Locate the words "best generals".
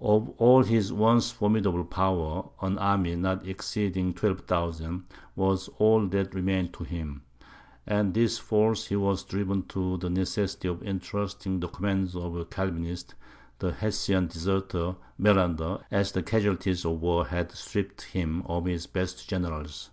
18.86-19.90